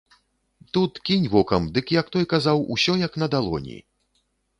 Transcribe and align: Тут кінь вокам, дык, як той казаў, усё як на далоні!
Тут 0.77 0.93
кінь 1.09 1.27
вокам, 1.33 1.67
дык, 1.75 1.93
як 1.97 2.09
той 2.15 2.25
казаў, 2.33 2.63
усё 2.77 2.97
як 3.05 3.21
на 3.25 3.29
далоні! 3.35 3.77